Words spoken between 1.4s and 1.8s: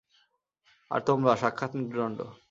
সাক্ষাত